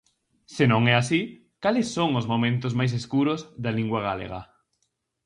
Se 0.55 0.63
non 0.71 0.83
é 0.91 0.93
así, 0.97 1.21
cales 1.63 1.87
son 1.95 2.09
os 2.19 2.29
momentos 2.33 2.73
máis 2.79 2.91
escuros 3.01 3.39
da 3.63 3.71
lingua 3.77 3.99
galega? 4.07 4.41